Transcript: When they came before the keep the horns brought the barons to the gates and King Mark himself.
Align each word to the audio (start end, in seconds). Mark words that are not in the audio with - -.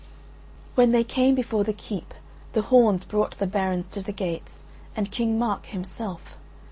When 0.73 0.93
they 0.93 1.03
came 1.03 1.35
before 1.35 1.63
the 1.63 1.73
keep 1.73 2.15
the 2.53 2.63
horns 2.63 3.03
brought 3.03 3.37
the 3.37 3.45
barons 3.45 3.85
to 3.89 4.01
the 4.01 4.11
gates 4.11 4.63
and 4.95 5.11
King 5.11 5.37
Mark 5.37 5.67
himself. 5.67 6.35